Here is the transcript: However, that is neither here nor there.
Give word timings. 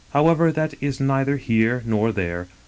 However, 0.13 0.51
that 0.51 0.73
is 0.81 0.99
neither 0.99 1.37
here 1.37 1.83
nor 1.85 2.11
there. 2.11 2.47